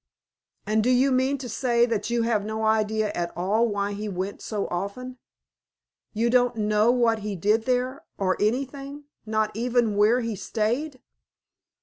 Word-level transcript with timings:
"And 0.65 0.83
do 0.83 0.89
you 0.89 1.11
mean 1.11 1.37
to 1.37 1.47
say 1.47 1.85
that 1.85 2.09
you 2.09 2.23
have 2.23 2.43
no 2.43 2.63
idea 2.65 3.11
at 3.13 3.31
all 3.37 3.67
why 3.67 3.93
he 3.93 4.09
went 4.09 4.41
so 4.41 4.65
often? 4.69 5.19
You 6.11 6.31
don't 6.31 6.55
know 6.55 6.89
what 6.89 7.19
he 7.19 7.35
did 7.35 7.65
there, 7.65 8.03
or 8.17 8.35
anything, 8.39 9.03
not 9.27 9.55
even 9.55 9.95
where 9.95 10.21
he 10.21 10.35
stayed?" 10.35 11.01